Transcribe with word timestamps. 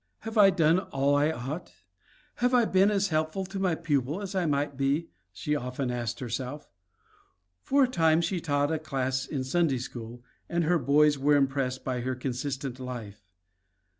"Have 0.21 0.35
I 0.35 0.49
done 0.49 0.79
all 0.79 1.13
I 1.15 1.29
ought? 1.29 1.73
Have 2.37 2.55
I 2.55 2.65
been 2.65 2.89
as 2.89 3.09
helpful 3.09 3.45
to 3.45 3.59
my 3.59 3.75
pupils 3.75 4.23
as 4.23 4.33
I 4.33 4.47
might 4.47 4.75
be?" 4.75 5.09
she 5.31 5.55
often 5.55 5.91
asked 5.91 6.19
herself. 6.19 6.67
For 7.61 7.83
a 7.83 7.87
time 7.87 8.19
she 8.21 8.41
taught 8.41 8.71
a 8.71 8.79
class 8.79 9.27
in 9.27 9.43
Sunday 9.43 9.77
school, 9.77 10.23
and 10.49 10.63
her 10.63 10.79
boys 10.79 11.19
were 11.19 11.35
impressed 11.35 11.83
by 11.83 12.01
her 12.01 12.15
consistent 12.15 12.79
life. 12.79 13.21